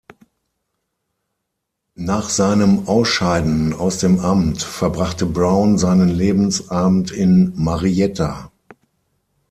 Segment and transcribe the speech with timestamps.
[1.93, 8.49] Nach seinem Ausscheiden aus dem Amt verbrachte Brown seinen Lebensabend in Marietta.